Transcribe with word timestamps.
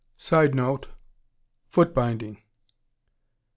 [Sidenote: 0.17 0.89
Foot 1.67 1.93
binding. 1.93 2.41